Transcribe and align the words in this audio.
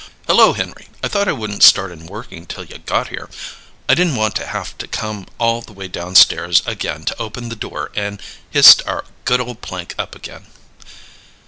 "Hello, 0.25 0.53
Henry! 0.53 0.87
I 1.03 1.07
thought 1.07 1.27
I 1.27 1.31
wouldn't 1.31 1.61
start 1.61 1.91
in 1.91 2.07
working 2.07 2.47
till 2.47 2.63
you 2.63 2.79
got 2.79 3.09
here. 3.09 3.29
I 3.87 3.93
didn't 3.93 4.15
want 4.15 4.35
to 4.37 4.47
haf 4.47 4.75
to 4.79 4.87
come 4.87 5.27
all 5.37 5.61
the 5.61 5.73
way 5.73 5.87
downstairs 5.87 6.63
again 6.65 7.03
to 7.03 7.21
open 7.21 7.49
the 7.49 7.55
door 7.55 7.91
and 7.93 8.19
hi'st 8.51 8.81
our 8.87 9.05
good 9.25 9.39
ole 9.39 9.53
plank 9.53 9.93
up 9.99 10.15
again." 10.15 10.47